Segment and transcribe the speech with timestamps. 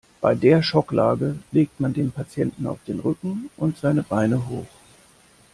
[0.19, 4.65] Bei der Schocklage legt man den Patienten auf den Rücken und seine Beine hoch.